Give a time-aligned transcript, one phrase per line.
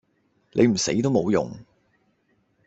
[0.53, 1.51] 你唔死都無用